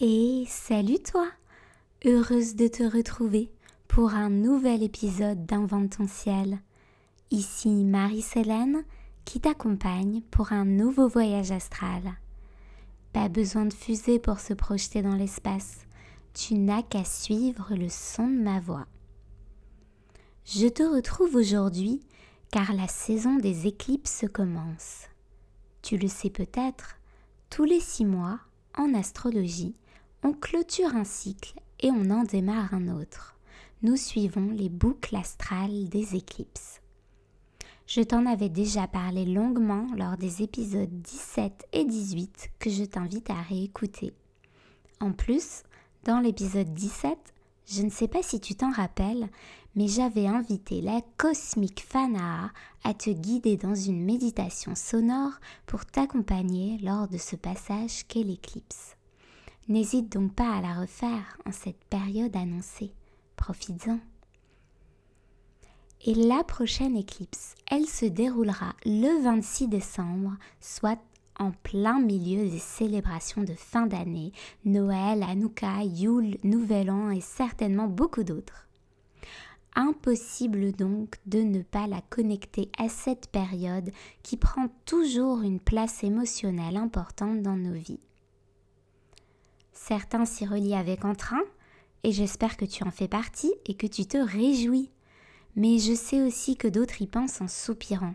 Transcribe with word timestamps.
Et 0.00 0.44
salut 0.48 1.00
toi 1.00 1.28
Heureuse 2.04 2.56
de 2.56 2.66
te 2.66 2.82
retrouver 2.82 3.52
pour 3.88 4.14
un 4.14 4.30
nouvel 4.30 4.82
épisode 4.82 5.44
d'Invente 5.44 6.08
ciel. 6.08 6.58
Ici 7.30 7.84
Marie-Célène 7.84 8.84
qui 9.26 9.38
t'accompagne 9.38 10.22
pour 10.30 10.52
un 10.52 10.64
nouveau 10.64 11.08
voyage 11.08 11.52
astral. 11.52 12.02
Pas 13.12 13.28
besoin 13.28 13.66
de 13.66 13.74
fusée 13.74 14.18
pour 14.18 14.40
se 14.40 14.54
projeter 14.54 15.02
dans 15.02 15.14
l'espace. 15.14 15.86
Tu 16.32 16.54
n'as 16.54 16.82
qu'à 16.82 17.04
suivre 17.04 17.74
le 17.74 17.90
son 17.90 18.26
de 18.26 18.42
ma 18.42 18.60
voix. 18.60 18.86
Je 20.46 20.68
te 20.68 20.82
retrouve 20.82 21.36
aujourd'hui 21.36 22.00
car 22.50 22.72
la 22.72 22.88
saison 22.88 23.36
des 23.36 23.66
éclipses 23.66 24.24
commence. 24.32 25.02
Tu 25.82 25.98
le 25.98 26.08
sais 26.08 26.30
peut-être, 26.30 26.96
tous 27.50 27.64
les 27.64 27.80
six 27.80 28.06
mois, 28.06 28.40
en 28.76 28.94
astrologie, 28.94 29.76
on 30.24 30.32
clôture 30.32 30.94
un 30.94 31.04
cycle 31.04 31.54
et 31.80 31.90
on 31.90 32.10
en 32.10 32.22
démarre 32.22 32.74
un 32.74 32.88
autre. 32.88 33.36
Nous 33.82 33.96
suivons 33.96 34.50
les 34.52 34.68
boucles 34.68 35.16
astrales 35.16 35.88
des 35.88 36.14
éclipses. 36.14 36.80
Je 37.88 38.02
t'en 38.02 38.26
avais 38.26 38.48
déjà 38.48 38.86
parlé 38.86 39.24
longuement 39.24 39.86
lors 39.96 40.16
des 40.16 40.42
épisodes 40.42 41.02
17 41.02 41.66
et 41.72 41.84
18 41.84 42.50
que 42.60 42.70
je 42.70 42.84
t'invite 42.84 43.30
à 43.30 43.42
réécouter. 43.42 44.14
En 45.00 45.12
plus, 45.12 45.64
dans 46.04 46.20
l'épisode 46.20 46.72
17, 46.72 47.18
je 47.66 47.82
ne 47.82 47.90
sais 47.90 48.08
pas 48.08 48.22
si 48.22 48.38
tu 48.38 48.54
t'en 48.54 48.70
rappelles, 48.70 49.28
mais 49.74 49.88
j'avais 49.88 50.28
invité 50.28 50.80
la 50.80 51.00
cosmique 51.16 51.84
Fanaa 51.84 52.50
à 52.84 52.94
te 52.94 53.10
guider 53.10 53.56
dans 53.56 53.74
une 53.74 54.04
méditation 54.04 54.76
sonore 54.76 55.32
pour 55.66 55.84
t'accompagner 55.84 56.78
lors 56.78 57.08
de 57.08 57.18
ce 57.18 57.34
passage 57.34 58.06
qu'est 58.06 58.22
l'éclipse. 58.22 58.96
N'hésite 59.68 60.12
donc 60.12 60.34
pas 60.34 60.56
à 60.56 60.60
la 60.60 60.80
refaire 60.80 61.38
en 61.46 61.52
cette 61.52 61.84
période 61.84 62.34
annoncée. 62.36 62.92
Profites-en. 63.36 64.00
Et 66.04 66.14
la 66.14 66.42
prochaine 66.42 66.96
éclipse, 66.96 67.54
elle 67.70 67.86
se 67.86 68.06
déroulera 68.06 68.74
le 68.84 69.22
26 69.22 69.68
décembre, 69.68 70.36
soit 70.60 70.98
en 71.38 71.52
plein 71.52 72.00
milieu 72.00 72.48
des 72.48 72.58
célébrations 72.58 73.44
de 73.44 73.54
fin 73.54 73.86
d'année, 73.86 74.32
Noël, 74.64 75.22
Hanouka, 75.22 75.84
Yule, 75.84 76.38
Nouvel 76.42 76.90
An 76.90 77.10
et 77.10 77.20
certainement 77.20 77.86
beaucoup 77.86 78.24
d'autres. 78.24 78.66
Impossible 79.76 80.72
donc 80.72 81.16
de 81.26 81.38
ne 81.38 81.62
pas 81.62 81.86
la 81.86 82.02
connecter 82.10 82.68
à 82.78 82.88
cette 82.88 83.28
période 83.28 83.90
qui 84.24 84.36
prend 84.36 84.68
toujours 84.84 85.42
une 85.42 85.60
place 85.60 86.02
émotionnelle 86.02 86.76
importante 86.76 87.42
dans 87.42 87.56
nos 87.56 87.72
vies. 87.72 88.00
Certains 89.72 90.24
s'y 90.24 90.46
relient 90.46 90.74
avec 90.74 91.04
entrain, 91.04 91.42
et 92.04 92.12
j'espère 92.12 92.56
que 92.56 92.64
tu 92.64 92.84
en 92.84 92.90
fais 92.90 93.08
partie 93.08 93.52
et 93.66 93.74
que 93.74 93.86
tu 93.86 94.06
te 94.06 94.16
réjouis. 94.16 94.90
Mais 95.56 95.78
je 95.78 95.94
sais 95.94 96.22
aussi 96.22 96.56
que 96.56 96.68
d'autres 96.68 97.02
y 97.02 97.06
pensent 97.06 97.40
en 97.40 97.48
soupirant. 97.48 98.14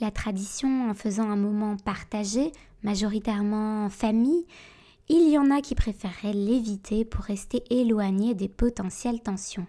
La 0.00 0.10
tradition 0.10 0.90
en 0.90 0.94
faisant 0.94 1.30
un 1.30 1.36
moment 1.36 1.76
partagé, 1.76 2.52
majoritairement 2.82 3.84
en 3.84 3.90
famille, 3.90 4.46
il 5.08 5.28
y 5.28 5.38
en 5.38 5.50
a 5.50 5.60
qui 5.60 5.74
préféreraient 5.74 6.32
l'éviter 6.32 7.04
pour 7.04 7.24
rester 7.24 7.62
éloignés 7.70 8.34
des 8.34 8.48
potentielles 8.48 9.20
tensions. 9.20 9.66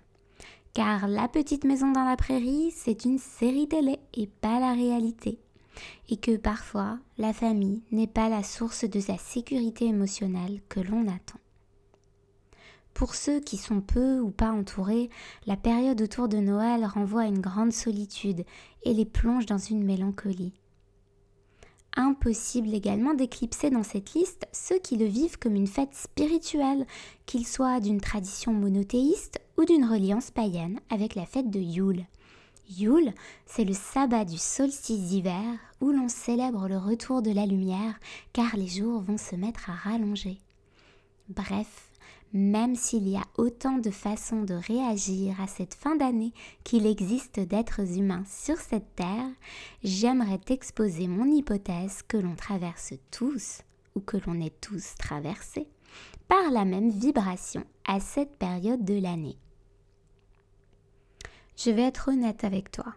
Car 0.73 1.07
la 1.07 1.27
petite 1.27 1.63
maison 1.63 1.91
dans 1.91 2.03
la 2.03 2.17
prairie, 2.17 2.71
c'est 2.71 3.05
une 3.05 3.19
série 3.19 3.67
télé 3.67 3.99
et 4.13 4.27
pas 4.27 4.59
la 4.59 4.73
réalité 4.73 5.39
et 6.09 6.17
que 6.17 6.37
parfois 6.37 6.99
la 7.17 7.33
famille 7.33 7.81
n'est 7.91 8.07
pas 8.07 8.29
la 8.29 8.43
source 8.43 8.85
de 8.85 8.99
sa 8.99 9.17
sécurité 9.17 9.85
émotionnelle 9.85 10.61
que 10.69 10.79
l'on 10.79 11.07
attend. 11.07 11.39
Pour 12.93 13.13
ceux 13.13 13.41
qui 13.41 13.57
sont 13.57 13.81
peu 13.81 14.19
ou 14.21 14.31
pas 14.31 14.51
entourés, 14.51 15.09
la 15.45 15.57
période 15.57 16.01
autour 16.01 16.29
de 16.29 16.37
Noël 16.37 16.85
renvoie 16.85 17.23
à 17.23 17.27
une 17.27 17.41
grande 17.41 17.73
solitude 17.73 18.45
et 18.83 18.93
les 18.93 19.05
plonge 19.05 19.45
dans 19.45 19.57
une 19.57 19.83
mélancolie. 19.83 20.53
Impossible 21.97 22.73
également 22.73 23.13
d'éclipser 23.13 23.69
dans 23.69 23.83
cette 23.83 24.13
liste 24.13 24.47
ceux 24.53 24.79
qui 24.79 24.95
le 24.95 25.05
vivent 25.05 25.39
comme 25.39 25.55
une 25.55 25.67
fête 25.67 25.93
spirituelle, 25.93 26.85
qu'ils 27.25 27.47
soient 27.47 27.81
d'une 27.81 28.01
tradition 28.01 28.53
monothéiste 28.53 29.39
ou 29.57 29.65
d'une 29.65 29.85
reliance 29.85 30.31
païenne 30.31 30.79
avec 30.89 31.15
la 31.15 31.25
fête 31.25 31.49
de 31.49 31.59
Yule. 31.59 32.05
Yule, 32.69 33.13
c'est 33.45 33.63
le 33.63 33.73
sabbat 33.73 34.25
du 34.25 34.37
solstice 34.37 35.01
d'hiver 35.07 35.43
où 35.81 35.91
l'on 35.91 36.09
célèbre 36.09 36.67
le 36.67 36.77
retour 36.77 37.21
de 37.21 37.31
la 37.31 37.45
lumière 37.45 37.99
car 38.33 38.55
les 38.55 38.67
jours 38.67 39.01
vont 39.01 39.17
se 39.17 39.35
mettre 39.35 39.69
à 39.69 39.73
rallonger. 39.73 40.39
Bref, 41.29 41.91
même 42.33 42.75
s'il 42.75 43.07
y 43.07 43.15
a 43.15 43.23
autant 43.37 43.77
de 43.77 43.91
façons 43.91 44.43
de 44.43 44.55
réagir 44.55 45.39
à 45.39 45.47
cette 45.47 45.73
fin 45.73 45.95
d'année 45.95 46.33
qu'il 46.63 46.85
existe 46.85 47.39
d'êtres 47.39 47.97
humains 47.97 48.23
sur 48.27 48.57
cette 48.57 48.95
terre, 48.95 49.29
j'aimerais 49.83 50.39
t'exposer 50.39 51.07
mon 51.07 51.25
hypothèse 51.25 52.01
que 52.07 52.17
l'on 52.17 52.35
traverse 52.35 52.93
tous, 53.11 53.61
ou 53.95 54.01
que 54.01 54.17
l'on 54.25 54.41
est 54.41 54.59
tous 54.59 54.95
traversés, 54.97 55.67
par 56.27 56.51
la 56.51 56.65
même 56.65 56.89
vibration 56.89 57.63
à 57.87 57.99
cette 57.99 58.35
période 58.37 58.83
de 58.83 58.99
l'année. 58.99 59.37
Je 61.57 61.71
vais 61.71 61.83
être 61.83 62.09
honnête 62.09 62.43
avec 62.43 62.71
toi. 62.71 62.93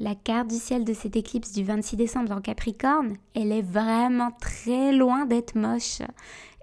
La 0.00 0.14
carte 0.14 0.48
du 0.48 0.56
ciel 0.56 0.84
de 0.84 0.94
cette 0.94 1.16
éclipse 1.16 1.52
du 1.52 1.62
26 1.62 1.96
décembre 1.96 2.32
en 2.32 2.40
Capricorne, 2.40 3.16
elle 3.34 3.52
est 3.52 3.62
vraiment 3.62 4.30
très 4.40 4.92
loin 4.92 5.26
d'être 5.26 5.54
moche. 5.54 6.00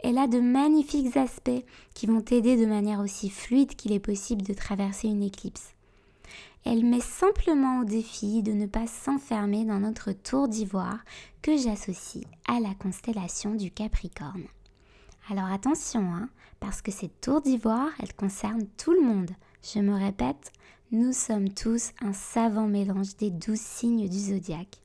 Elle 0.04 0.18
a 0.18 0.28
de 0.28 0.40
magnifiques 0.40 1.16
aspects 1.16 1.64
qui 1.94 2.08
vont 2.08 2.22
t'aider 2.22 2.58
de 2.58 2.66
manière 2.66 3.00
aussi 3.00 3.30
fluide 3.30 3.76
qu'il 3.76 3.94
est 3.94 4.00
possible 4.00 4.42
de 4.42 4.54
traverser 4.54 5.08
une 5.08 5.24
éclipse. 5.24 5.74
Elle 6.66 6.84
met 6.84 7.00
simplement 7.00 7.80
au 7.80 7.84
défi 7.86 8.44
de 8.44 8.52
ne 8.52 8.66
pas 8.66 8.88
s'enfermer 8.88 9.64
dans 9.64 9.80
notre 9.80 10.12
tour 10.12 10.48
d'ivoire 10.48 11.00
que 11.42 11.56
j'associe 11.56 12.26
à 12.48 12.60
la 12.60 12.74
constellation 12.74 13.56
du 13.56 13.72
Capricorne. 13.72 14.44
Alors 15.30 15.52
attention, 15.52 16.14
hein, 16.14 16.30
parce 16.60 16.82
que 16.82 16.92
cette 16.92 17.22
tour 17.22 17.42
d'ivoire, 17.42 17.90
elle 18.02 18.14
concerne 18.14 18.66
tout 18.78 18.92
le 18.92 19.02
monde. 19.02 19.32
Je 19.62 19.80
me 19.80 19.94
répète, 19.94 20.52
nous 20.92 21.12
sommes 21.12 21.50
tous 21.50 21.92
un 22.00 22.14
savant 22.14 22.68
mélange 22.68 23.18
des 23.18 23.30
douze 23.30 23.60
signes 23.60 24.08
du 24.08 24.18
zodiaque. 24.18 24.78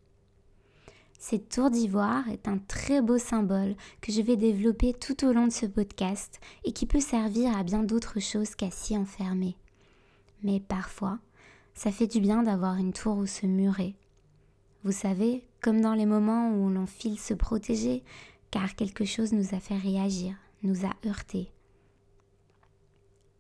Cette 1.17 1.49
tour 1.49 1.71
d'ivoire 1.71 2.29
est 2.29 2.49
un 2.49 2.59
très 2.59 3.01
beau 3.01 3.19
symbole 3.19 3.77
que 4.01 4.11
je 4.11 4.21
vais 4.21 4.37
développer 4.37 4.95
tout 4.95 5.25
au 5.25 5.33
long 5.33 5.47
de 5.47 5.53
ce 5.53 5.67
podcast 5.67 6.41
et 6.65 6.73
qui 6.73 6.87
peut 6.87 6.99
servir 6.99 7.57
à 7.57 7.63
bien 7.63 7.85
d'autres 7.85 8.19
choses 8.19 8.57
qu'à 8.57 8.73
s'y 8.73 8.97
enfermer. 8.97 9.57
Mais 10.43 10.59
parfois, 10.59 11.21
ça 11.75 11.93
fait 11.93 12.09
du 12.09 12.21
bien 12.21 12.43
d'avoir 12.43 12.79
une 12.79 12.93
tour 12.93 13.17
où 13.19 13.27
se 13.27 13.47
murer. 13.47 13.95
Vous 14.83 14.91
savez, 14.91 15.47
comme 15.61 15.81
dans 15.81 15.95
les 15.95 16.07
moments 16.07 16.51
où 16.51 16.69
l'on 16.69 16.87
file 16.87 17.21
se 17.21 17.35
protéger, 17.35 18.03
car 18.51 18.75
quelque 18.75 19.05
chose 19.05 19.33
nous 19.33 19.55
a 19.55 19.61
fait 19.61 19.79
réagir, 19.79 20.35
nous 20.65 20.85
a 20.85 20.91
heurté, 21.07 21.53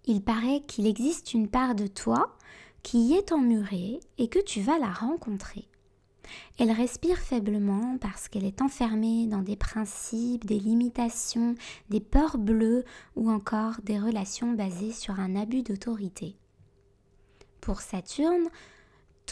il 0.04 0.22
paraît 0.22 0.62
qu'il 0.66 0.86
existe 0.86 1.34
une 1.34 1.48
part 1.48 1.74
de 1.74 1.86
toi 1.86 2.36
qui 2.82 2.98
y 2.98 3.12
est 3.14 3.32
emmurée 3.32 4.00
et 4.18 4.28
que 4.28 4.40
tu 4.40 4.60
vas 4.60 4.78
la 4.78 4.90
rencontrer. 4.90 5.68
Elle 6.58 6.70
respire 6.70 7.18
faiblement 7.18 7.98
parce 7.98 8.28
qu'elle 8.28 8.44
est 8.44 8.62
enfermée 8.62 9.26
dans 9.26 9.42
des 9.42 9.56
principes, 9.56 10.44
des 10.44 10.58
limitations, 10.58 11.54
des 11.90 12.00
peurs 12.00 12.38
bleues 12.38 12.84
ou 13.16 13.30
encore 13.30 13.74
des 13.82 13.98
relations 13.98 14.52
basées 14.52 14.92
sur 14.92 15.20
un 15.20 15.36
abus 15.36 15.62
d'autorité. 15.62 16.36
Pour 17.60 17.80
Saturne, 17.80 18.48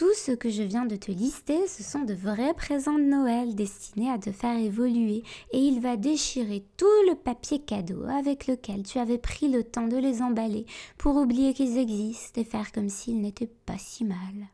tout 0.01 0.15
ce 0.15 0.31
que 0.31 0.49
je 0.49 0.63
viens 0.63 0.87
de 0.87 0.95
te 0.95 1.11
lister, 1.11 1.67
ce 1.67 1.83
sont 1.83 2.01
de 2.01 2.15
vrais 2.15 2.55
présents 2.55 2.97
de 2.97 3.03
Noël 3.03 3.53
destinés 3.53 4.09
à 4.09 4.17
te 4.17 4.31
faire 4.31 4.57
évoluer 4.57 5.21
et 5.51 5.59
il 5.59 5.79
va 5.79 5.95
déchirer 5.95 6.63
tout 6.75 6.87
le 7.07 7.13
papier 7.13 7.59
cadeau 7.59 8.05
avec 8.05 8.47
lequel 8.47 8.81
tu 8.81 8.97
avais 8.97 9.19
pris 9.19 9.47
le 9.47 9.63
temps 9.63 9.85
de 9.85 9.97
les 9.97 10.23
emballer 10.23 10.65
pour 10.97 11.17
oublier 11.17 11.53
qu'ils 11.53 11.77
existent 11.77 12.41
et 12.41 12.43
faire 12.43 12.71
comme 12.71 12.89
s'ils 12.89 13.21
n'étaient 13.21 13.51
pas 13.67 13.77
si 13.77 14.03
mal. 14.03 14.47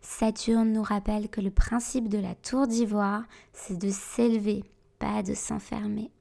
Saturne 0.00 0.72
nous 0.74 0.84
rappelle 0.84 1.28
que 1.28 1.40
le 1.40 1.50
principe 1.50 2.08
de 2.08 2.18
la 2.18 2.36
tour 2.36 2.68
d'ivoire, 2.68 3.24
c'est 3.52 3.78
de 3.78 3.90
s'élever, 3.90 4.62
pas 5.00 5.24
de 5.24 5.34
s'enfermer. 5.34 6.12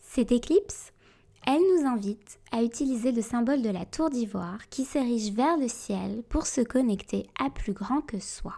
Cette 0.00 0.32
éclipse, 0.32 0.92
elle 1.46 1.60
nous 1.76 1.86
invite 1.86 2.38
à 2.50 2.62
utiliser 2.62 3.12
le 3.12 3.22
symbole 3.22 3.62
de 3.62 3.70
la 3.70 3.84
tour 3.84 4.10
d'ivoire 4.10 4.68
qui 4.68 4.84
s'érige 4.84 5.32
vers 5.32 5.56
le 5.56 5.68
ciel 5.68 6.22
pour 6.28 6.46
se 6.46 6.60
connecter 6.60 7.26
à 7.38 7.50
plus 7.50 7.72
grand 7.72 8.00
que 8.00 8.20
soi. 8.20 8.54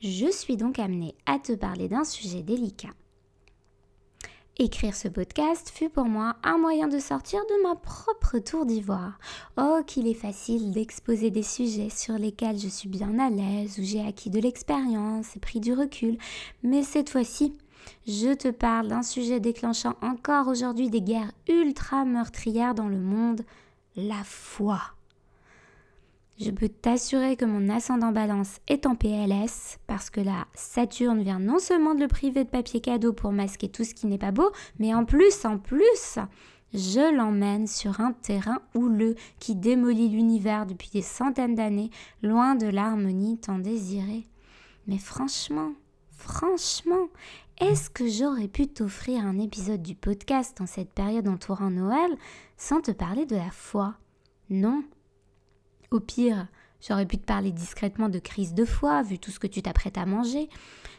Je 0.00 0.30
suis 0.30 0.56
donc 0.56 0.78
amenée 0.78 1.14
à 1.26 1.38
te 1.38 1.52
parler 1.52 1.88
d'un 1.88 2.04
sujet 2.04 2.42
délicat. 2.42 2.90
Écrire 4.56 4.94
ce 4.94 5.08
podcast 5.08 5.72
fut 5.74 5.88
pour 5.88 6.04
moi 6.04 6.36
un 6.44 6.58
moyen 6.58 6.86
de 6.86 7.00
sortir 7.00 7.40
de 7.40 7.62
ma 7.64 7.74
propre 7.74 8.38
tour 8.38 8.66
d'ivoire. 8.66 9.18
Oh, 9.58 9.80
qu'il 9.84 10.06
est 10.06 10.14
facile 10.14 10.70
d'exposer 10.70 11.30
des 11.30 11.42
sujets 11.42 11.90
sur 11.90 12.14
lesquels 12.14 12.60
je 12.60 12.68
suis 12.68 12.88
bien 12.88 13.18
à 13.18 13.30
l'aise, 13.30 13.80
où 13.80 13.82
j'ai 13.82 14.06
acquis 14.06 14.30
de 14.30 14.38
l'expérience 14.38 15.34
et 15.34 15.40
pris 15.40 15.58
du 15.58 15.72
recul, 15.72 16.18
mais 16.62 16.84
cette 16.84 17.10
fois-ci, 17.10 17.56
Je 18.06 18.34
te 18.34 18.48
parle 18.48 18.88
d'un 18.88 19.02
sujet 19.02 19.40
déclenchant 19.40 19.94
encore 20.02 20.48
aujourd'hui 20.48 20.90
des 20.90 21.00
guerres 21.00 21.32
ultra 21.48 22.04
meurtrières 22.04 22.74
dans 22.74 22.88
le 22.88 23.00
monde, 23.00 23.42
la 23.96 24.22
foi. 24.24 24.80
Je 26.40 26.50
peux 26.50 26.68
t'assurer 26.68 27.36
que 27.36 27.44
mon 27.44 27.68
ascendant 27.68 28.10
balance 28.10 28.58
est 28.66 28.86
en 28.86 28.96
PLS 28.96 29.78
parce 29.86 30.10
que 30.10 30.20
là, 30.20 30.46
Saturne 30.54 31.22
vient 31.22 31.38
non 31.38 31.60
seulement 31.60 31.94
de 31.94 32.00
le 32.00 32.08
priver 32.08 32.42
de 32.42 32.48
papier 32.48 32.80
cadeau 32.80 33.12
pour 33.12 33.30
masquer 33.30 33.68
tout 33.68 33.84
ce 33.84 33.94
qui 33.94 34.08
n'est 34.08 34.18
pas 34.18 34.32
beau, 34.32 34.50
mais 34.80 34.92
en 34.94 35.04
plus, 35.04 35.44
en 35.44 35.58
plus, 35.58 36.18
je 36.72 37.14
l'emmène 37.14 37.68
sur 37.68 38.00
un 38.00 38.12
terrain 38.12 38.60
houleux 38.74 39.14
qui 39.38 39.54
démolit 39.54 40.08
l'univers 40.08 40.66
depuis 40.66 40.90
des 40.90 41.02
centaines 41.02 41.54
d'années, 41.54 41.90
loin 42.20 42.56
de 42.56 42.66
l'harmonie 42.66 43.38
tant 43.38 43.60
désirée. 43.60 44.24
Mais 44.88 44.98
franchement, 44.98 45.70
franchement, 46.24 47.08
est-ce 47.60 47.90
que 47.90 48.08
j'aurais 48.08 48.48
pu 48.48 48.66
t'offrir 48.66 49.24
un 49.24 49.38
épisode 49.38 49.82
du 49.82 49.94
podcast 49.94 50.58
en 50.62 50.66
cette 50.66 50.90
période 50.90 51.28
entourant 51.28 51.70
Noël 51.70 52.16
sans 52.56 52.80
te 52.80 52.90
parler 52.90 53.26
de 53.26 53.36
la 53.36 53.50
foi? 53.50 53.94
Non, 54.48 54.82
au 55.90 56.00
pire, 56.00 56.48
j'aurais 56.80 57.04
pu 57.04 57.18
te 57.18 57.26
parler 57.26 57.52
discrètement 57.52 58.08
de 58.08 58.18
crise 58.18 58.54
de 58.54 58.64
foi, 58.64 59.02
vu 59.02 59.18
tout 59.18 59.30
ce 59.30 59.38
que 59.38 59.46
tu 59.46 59.60
t'apprêtes 59.60 59.98
à 59.98 60.06
manger. 60.06 60.48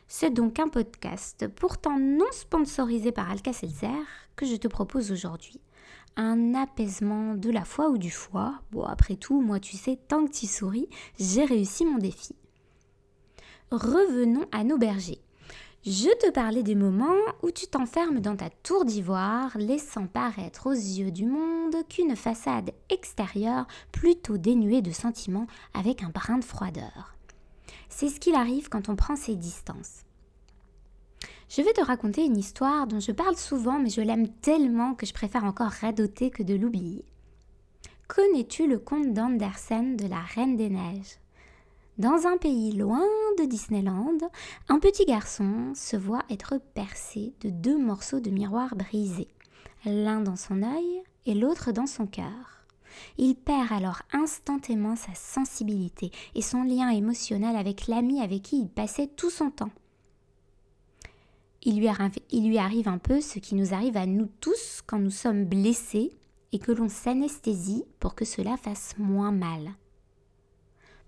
C'est 0.08 0.30
donc 0.30 0.60
un 0.60 0.68
podcast, 0.68 1.48
pourtant 1.56 1.98
non 2.00 2.32
sponsorisé 2.32 3.12
par 3.12 3.32
Alka-Seltzer, 3.32 4.06
que 4.36 4.46
je 4.46 4.56
te 4.58 4.68
propose 4.68 5.12
aujourd'hui. 5.12 5.60
Un 6.18 6.54
apaisement 6.54 7.34
de 7.34 7.50
la 7.50 7.66
foi 7.66 7.90
ou 7.90 7.98
du 7.98 8.12
foie. 8.12 8.62
Bon, 8.72 8.84
après 8.84 9.16
tout, 9.16 9.42
moi, 9.42 9.60
tu 9.60 9.76
sais, 9.76 9.98
tant 10.08 10.26
que 10.26 10.32
tu 10.32 10.46
souris, 10.46 10.88
j'ai 11.20 11.46
réussi 11.46 11.84
mon 11.84 11.98
défi. 11.98 12.36
Revenons 13.72 14.46
à 14.52 14.64
nos 14.64 14.78
bergers. 14.78 15.22
Je 15.84 16.16
te 16.20 16.30
parlais 16.30 16.62
des 16.62 16.76
moments 16.76 17.16
où 17.42 17.50
tu 17.50 17.66
t'enfermes 17.66 18.20
dans 18.20 18.36
ta 18.36 18.52
tour 18.52 18.86
d'ivoire, 18.86 19.58
laissant 19.58 20.06
paraître 20.06 20.68
aux 20.68 20.74
yeux 20.74 21.10
du 21.10 21.26
monde 21.26 21.76
qu'une 21.90 22.16
façade 22.16 22.72
extérieure 22.90 23.66
plutôt 23.92 24.38
dénuée 24.38 24.84
de 24.84 24.92
sentiments 24.92 25.48
avec 25.74 26.04
un 26.04 26.10
brin 26.10 26.38
de 26.38 26.44
froideur. 26.44 27.16
C'est 27.90 28.10
ce 28.10 28.20
qu'il 28.20 28.36
arrive 28.36 28.70
quand 28.70 28.88
on 28.88 28.96
prend 28.96 29.16
ses 29.16 29.36
distances. 29.36 30.04
Je 31.50 31.64
vais 31.64 31.74
te 31.74 31.82
raconter 31.82 32.24
une 32.24 32.38
histoire 32.38 32.86
dont 32.86 33.00
je 33.00 33.12
parle 33.12 33.36
souvent 33.36 33.80
mais 33.80 33.90
je 33.90 34.02
l'aime 34.02 34.30
tellement 34.30 34.94
que 34.94 35.08
je 35.08 35.14
préfère 35.14 35.44
encore 35.44 35.72
radoter 35.72 36.30
que 36.30 36.44
de 36.44 36.54
l'oublier. 36.54 37.04
Connais-tu 38.08 38.68
le 38.68 38.78
conte 38.78 39.14
d'Andersen 39.14 39.98
de 39.98 40.06
la 40.06 40.20
Reine 40.20 40.56
des 40.56 40.70
Neiges? 40.70 41.18
Dans 41.98 42.28
un 42.28 42.36
pays 42.36 42.74
loin 42.74 43.06
de 43.40 43.46
Disneyland, 43.46 44.18
un 44.68 44.80
petit 44.80 45.06
garçon 45.06 45.72
se 45.76 45.96
voit 45.96 46.24
être 46.30 46.60
percé 46.74 47.34
de 47.40 47.50
deux 47.50 47.78
morceaux 47.78 48.20
de 48.20 48.30
miroir 48.30 48.76
brisés, 48.76 49.30
l'un 49.86 50.20
dans 50.20 50.36
son 50.36 50.62
œil 50.62 51.04
et 51.26 51.34
l'autre 51.34 51.72
dans 51.72 51.88
son 51.88 52.06
cœur. 52.06 52.66
Il 53.18 53.36
perd 53.36 53.72
alors 53.72 54.02
instantanément 54.12 54.98
sa 54.98 55.14
sensibilité 55.16 56.12
et 56.34 56.42
son 56.42 56.64
lien 56.64 56.90
émotionnel 56.90 57.56
avec 57.56 57.88
l'ami 57.88 58.22
avec 58.22 58.42
qui 58.42 58.60
il 58.60 58.70
passait 58.70 59.08
tout 59.08 59.30
son 59.30 59.50
temps. 59.50 59.72
Il 61.64 61.80
lui, 61.80 61.88
arrive, 61.88 62.20
il 62.30 62.48
lui 62.48 62.58
arrive 62.58 62.90
un 62.90 62.98
peu 62.98 63.22
ce 63.22 63.40
qui 63.40 63.56
nous 63.56 63.74
arrive 63.74 63.98
à 63.98 64.06
nous 64.06 64.28
tous 64.42 64.82
quand 64.86 65.00
nous 65.00 65.12
sommes 65.12 65.46
blessés 65.46 66.12
et 66.52 66.60
que 66.60 66.74
l'on 66.74 66.90
s'anesthésie 66.90 67.86
pour 68.00 68.16
que 68.16 68.26
cela 68.26 68.58
fasse 68.58 68.96
moins 68.98 69.32
mal. 69.32 69.76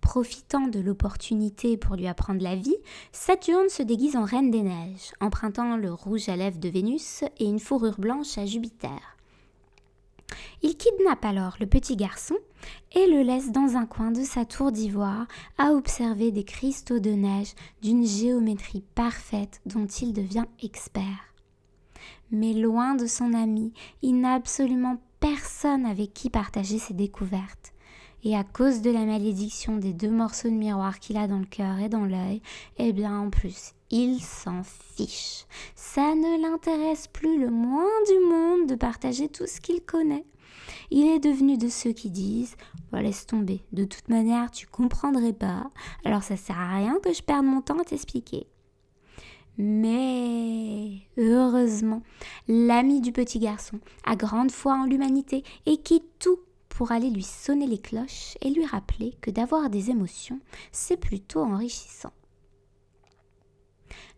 Profitant 0.08 0.68
de 0.68 0.80
l'opportunité 0.80 1.76
pour 1.76 1.98
lui 1.98 2.08
apprendre 2.08 2.42
la 2.42 2.56
vie, 2.56 2.78
Saturne 3.12 3.68
se 3.68 3.84
déguise 3.84 4.16
en 4.16 4.24
reine 4.24 4.52
des 4.52 4.62
neiges, 4.62 5.12
empruntant 5.20 5.76
le 5.76 5.92
rouge 5.92 6.30
à 6.30 6.38
lèvres 6.38 6.60
de 6.60 6.70
Vénus 6.70 7.26
et 7.40 7.44
une 7.44 7.60
fourrure 7.60 8.00
blanche 8.00 8.38
à 8.38 8.46
Jupiter. 8.46 9.18
Il 10.62 10.78
kidnappe 10.78 11.26
alors 11.26 11.58
le 11.60 11.66
petit 11.66 11.98
garçon 11.98 12.38
et 12.94 13.06
le 13.06 13.22
laisse 13.22 13.52
dans 13.52 13.76
un 13.76 13.86
coin 13.86 14.12
de 14.12 14.24
sa 14.24 14.46
tour 14.46 14.72
d'ivoire 14.72 15.28
à 15.58 15.74
observer 15.74 16.32
des 16.32 16.46
cristaux 16.46 17.00
de 17.00 17.12
neige 17.12 17.54
d'une 17.82 18.08
géométrie 18.08 18.86
parfaite 18.96 19.60
dont 19.66 19.88
il 19.88 20.14
devient 20.14 20.46
expert. 20.64 21.34
Mais 22.32 22.54
loin 22.54 22.96
de 22.96 23.08
son 23.08 23.34
ami, 23.34 23.74
il 24.02 24.22
n'a 24.22 24.36
absolument 24.36 25.02
personne 25.20 25.86
avec 25.86 26.14
qui 26.14 26.30
partager 26.30 26.80
ses 26.80 26.94
découvertes 26.94 27.74
et 28.28 28.36
à 28.36 28.44
cause 28.44 28.82
de 28.82 28.92
la 28.92 29.06
malédiction 29.06 29.78
des 29.78 29.94
deux 29.94 30.10
morceaux 30.10 30.50
de 30.50 30.54
miroir 30.54 31.00
qu'il 31.00 31.16
a 31.16 31.30
dans 31.30 31.40
le 31.40 31.46
cœur 31.46 31.80
et 31.80 31.88
dans 31.88 32.04
l'œil, 32.04 32.42
eh 32.78 32.92
bien 32.92 33.18
en 33.18 33.30
plus, 33.30 33.72
il 33.90 34.20
s'en 34.20 34.64
fiche. 34.64 35.46
Ça 35.76 36.14
ne 36.14 36.42
l'intéresse 36.42 37.08
plus 37.08 37.40
le 37.40 37.50
moins 37.50 37.86
du 38.06 38.20
monde 38.28 38.68
de 38.68 38.76
partager 38.76 39.30
tout 39.30 39.48
ce 39.48 39.62
qu'il 39.62 39.80
connaît. 39.80 40.26
Il 40.92 41.08
est 41.08 41.20
devenu 41.20 41.58
de 41.58 41.70
ceux 41.70 41.94
qui 41.94 42.10
disent 42.10 42.58
bah, 42.92 43.02
laisse 43.02 43.26
tomber, 43.26 43.62
de 43.72 43.86
toute 43.86 44.10
manière 44.10 44.52
tu 44.52 44.68
comprendrais 44.68 45.32
pas, 45.32 45.72
alors 46.04 46.24
ça 46.24 46.36
sert 46.36 46.60
à 46.60 46.76
rien 46.76 47.00
que 47.02 47.14
je 47.14 47.24
perde 47.24 47.46
mon 47.46 47.62
temps 47.62 47.80
à 47.80 47.86
t'expliquer. 47.86 48.46
Mais 49.58 50.98
heureusement, 51.18 52.04
l'ami 52.50 53.00
du 53.00 53.14
petit 53.14 53.40
garçon 53.40 53.80
a 54.06 54.18
grande 54.18 54.52
foi 54.52 54.74
en 54.74 54.84
l'humanité 54.84 55.46
et 55.66 55.78
quitte 55.78 56.10
tout 56.20 56.40
pour 56.78 56.92
aller 56.92 57.10
lui 57.10 57.24
sonner 57.24 57.66
les 57.66 57.80
cloches 57.80 58.38
et 58.40 58.52
lui 58.52 58.64
rappeler 58.64 59.18
que 59.20 59.32
d'avoir 59.32 59.72
des 59.72 59.90
émotions, 59.90 60.40
c'est 60.72 60.96
plutôt 60.96 61.42
enrichissant. 61.42 62.14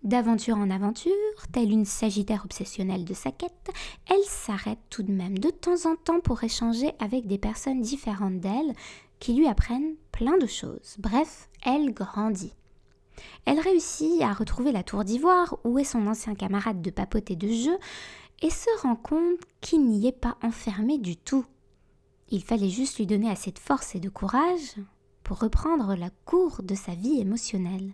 D'aventure 0.03 0.57
en 0.57 0.69
aventure, 0.69 1.13
telle 1.53 1.71
une 1.71 1.85
sagittaire 1.85 2.43
obsessionnelle 2.43 3.05
de 3.05 3.13
sa 3.13 3.31
quête, 3.31 3.71
elle 4.09 4.25
s'arrête 4.25 4.81
tout 4.89 5.03
de 5.03 5.13
même 5.13 5.37
de 5.37 5.51
temps 5.51 5.89
en 5.89 5.95
temps 5.95 6.19
pour 6.19 6.43
échanger 6.43 6.91
avec 6.99 7.27
des 7.27 7.37
personnes 7.37 7.81
différentes 7.81 8.41
d'elle 8.41 8.73
qui 9.21 9.35
lui 9.35 9.47
apprennent 9.47 9.95
plein 10.11 10.37
de 10.37 10.47
choses. 10.47 10.97
Bref, 10.99 11.47
elle 11.63 11.93
grandit. 11.93 12.55
Elle 13.45 13.61
réussit 13.61 14.21
à 14.21 14.33
retrouver 14.33 14.73
la 14.73 14.83
tour 14.83 15.05
d'ivoire 15.05 15.57
où 15.63 15.79
est 15.79 15.85
son 15.85 16.07
ancien 16.07 16.35
camarade 16.35 16.81
de 16.81 16.91
papoter 16.91 17.37
de 17.37 17.47
jeu 17.47 17.77
et 18.41 18.49
se 18.49 18.81
rend 18.81 18.97
compte 18.97 19.39
qu'il 19.61 19.85
n'y 19.85 20.07
est 20.07 20.11
pas 20.11 20.35
enfermé 20.43 20.97
du 20.97 21.15
tout 21.15 21.45
il 22.29 22.43
fallait 22.43 22.69
juste 22.69 22.97
lui 22.97 23.05
donner 23.05 23.29
assez 23.29 23.51
de 23.51 23.59
force 23.59 23.95
et 23.95 23.99
de 23.99 24.09
courage 24.09 24.75
pour 25.23 25.39
reprendre 25.39 25.95
la 25.95 26.09
cour 26.25 26.61
de 26.63 26.75
sa 26.75 26.93
vie 26.95 27.19
émotionnelle. 27.19 27.93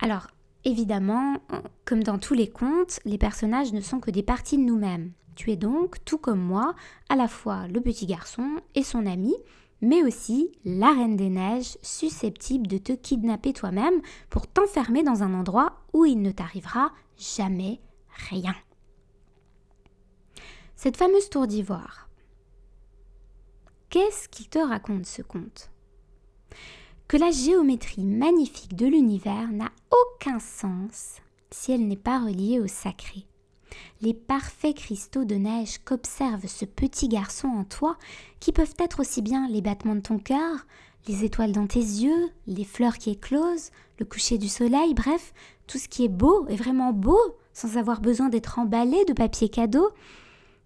Alors, 0.00 0.28
évidemment, 0.64 1.38
comme 1.84 2.02
dans 2.02 2.18
tous 2.18 2.34
les 2.34 2.48
contes, 2.48 3.00
les 3.04 3.18
personnages 3.18 3.72
ne 3.72 3.80
sont 3.80 4.00
que 4.00 4.10
des 4.10 4.22
parties 4.22 4.58
de 4.58 4.62
nous-mêmes. 4.62 5.12
Tu 5.34 5.50
es 5.50 5.56
donc, 5.56 6.04
tout 6.04 6.18
comme 6.18 6.40
moi, 6.40 6.74
à 7.08 7.16
la 7.16 7.28
fois 7.28 7.66
le 7.68 7.80
petit 7.80 8.06
garçon 8.06 8.56
et 8.74 8.82
son 8.82 9.06
ami, 9.06 9.34
mais 9.80 10.02
aussi 10.02 10.52
la 10.64 10.92
reine 10.92 11.16
des 11.16 11.28
neiges 11.28 11.76
susceptible 11.82 12.66
de 12.66 12.78
te 12.78 12.92
kidnapper 12.92 13.52
toi-même 13.52 14.00
pour 14.30 14.46
t'enfermer 14.46 15.02
dans 15.02 15.22
un 15.22 15.34
endroit 15.34 15.84
où 15.92 16.04
il 16.04 16.22
ne 16.22 16.30
t'arrivera 16.30 16.92
jamais 17.18 17.80
rien. 18.30 18.54
Cette 20.76 20.96
fameuse 20.96 21.30
tour 21.30 21.46
d'ivoire, 21.46 22.08
Qu'est-ce 23.94 24.28
qu'il 24.28 24.48
te 24.48 24.58
raconte 24.58 25.06
ce 25.06 25.22
conte? 25.22 25.70
Que 27.06 27.16
la 27.16 27.30
géométrie 27.30 28.02
magnifique 28.02 28.74
de 28.74 28.86
l'univers 28.86 29.52
n'a 29.52 29.70
aucun 29.92 30.40
sens 30.40 31.18
si 31.52 31.70
elle 31.70 31.86
n'est 31.86 31.94
pas 31.94 32.18
reliée 32.18 32.58
au 32.58 32.66
sacré. 32.66 33.24
Les 34.00 34.12
parfaits 34.12 34.74
cristaux 34.74 35.24
de 35.24 35.36
neige 35.36 35.78
qu'observe 35.84 36.48
ce 36.48 36.64
petit 36.64 37.06
garçon 37.06 37.46
en 37.46 37.62
toi, 37.62 37.96
qui 38.40 38.50
peuvent 38.50 38.74
être 38.80 38.98
aussi 38.98 39.22
bien 39.22 39.48
les 39.48 39.62
battements 39.62 39.94
de 39.94 40.00
ton 40.00 40.18
cœur, 40.18 40.66
les 41.06 41.22
étoiles 41.22 41.52
dans 41.52 41.68
tes 41.68 41.78
yeux, 41.78 42.30
les 42.48 42.64
fleurs 42.64 42.98
qui 42.98 43.10
éclosent, 43.10 43.70
le 44.00 44.04
coucher 44.04 44.38
du 44.38 44.48
soleil, 44.48 44.92
bref, 44.94 45.32
tout 45.68 45.78
ce 45.78 45.88
qui 45.88 46.04
est 46.04 46.08
beau 46.08 46.48
est 46.48 46.56
vraiment 46.56 46.92
beau, 46.92 47.20
sans 47.52 47.76
avoir 47.76 48.00
besoin 48.00 48.28
d'être 48.28 48.58
emballé 48.58 49.04
de 49.04 49.12
papier 49.12 49.48
cadeau. 49.48 49.88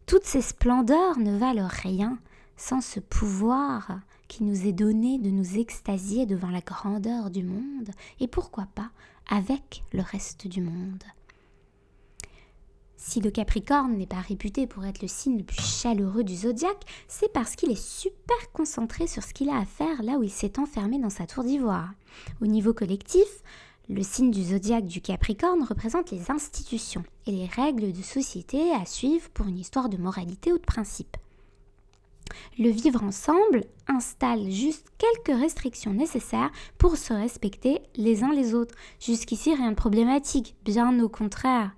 Toutes 0.06 0.24
ces 0.24 0.40
splendeurs 0.40 1.18
ne 1.18 1.36
valent 1.36 1.68
rien 1.68 2.18
sans 2.58 2.82
ce 2.82 3.00
pouvoir 3.00 4.00
qui 4.26 4.44
nous 4.44 4.66
est 4.66 4.72
donné 4.72 5.18
de 5.18 5.30
nous 5.30 5.56
extasier 5.56 6.26
devant 6.26 6.50
la 6.50 6.60
grandeur 6.60 7.30
du 7.30 7.42
monde, 7.42 7.90
et 8.20 8.28
pourquoi 8.28 8.66
pas 8.74 8.90
avec 9.30 9.82
le 9.92 10.02
reste 10.02 10.46
du 10.46 10.60
monde. 10.60 11.04
Si 12.96 13.20
le 13.20 13.30
Capricorne 13.30 13.96
n'est 13.96 14.06
pas 14.06 14.20
réputé 14.20 14.66
pour 14.66 14.84
être 14.84 15.00
le 15.00 15.08
signe 15.08 15.38
le 15.38 15.44
plus 15.44 15.62
chaleureux 15.62 16.24
du 16.24 16.34
zodiaque, 16.34 16.84
c'est 17.06 17.32
parce 17.32 17.54
qu'il 17.54 17.70
est 17.70 17.80
super 17.80 18.52
concentré 18.52 19.06
sur 19.06 19.22
ce 19.22 19.32
qu'il 19.32 19.48
a 19.48 19.56
à 19.56 19.64
faire 19.64 20.02
là 20.02 20.18
où 20.18 20.24
il 20.24 20.30
s'est 20.30 20.58
enfermé 20.58 20.98
dans 20.98 21.08
sa 21.08 21.26
tour 21.26 21.44
d'ivoire. 21.44 21.90
Au 22.42 22.46
niveau 22.46 22.74
collectif, 22.74 23.42
le 23.88 24.02
signe 24.02 24.32
du 24.32 24.42
zodiaque 24.42 24.86
du 24.86 25.00
Capricorne 25.00 25.62
représente 25.62 26.10
les 26.10 26.30
institutions 26.30 27.04
et 27.26 27.32
les 27.32 27.46
règles 27.46 27.92
de 27.92 28.02
société 28.02 28.72
à 28.72 28.84
suivre 28.84 29.30
pour 29.30 29.46
une 29.46 29.58
histoire 29.58 29.88
de 29.88 29.96
moralité 29.96 30.52
ou 30.52 30.58
de 30.58 30.64
principe. 30.64 31.16
Le 32.58 32.70
vivre 32.70 33.02
ensemble 33.02 33.64
installe 33.86 34.50
juste 34.50 34.86
quelques 34.98 35.38
restrictions 35.38 35.92
nécessaires 35.92 36.50
pour 36.76 36.96
se 36.96 37.12
respecter 37.12 37.80
les 37.96 38.22
uns 38.22 38.32
les 38.32 38.54
autres. 38.54 38.74
Jusqu'ici, 39.00 39.54
rien 39.54 39.70
de 39.70 39.76
problématique, 39.76 40.56
bien 40.64 40.98
au 41.00 41.08
contraire. 41.08 41.72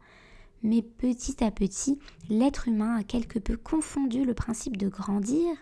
Mais 0.62 0.82
petit 0.82 1.42
à 1.42 1.50
petit, 1.50 1.98
l'être 2.28 2.68
humain 2.68 2.96
a 2.96 3.02
quelque 3.02 3.38
peu 3.38 3.56
confondu 3.56 4.24
le 4.24 4.34
principe 4.34 4.76
de 4.76 4.88
grandir, 4.88 5.56